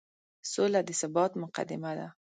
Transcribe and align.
سوله 0.51 0.79
د 0.87 0.89
ثبات 1.01 1.31
مقدمه 1.43 1.91
ده. 1.99 2.07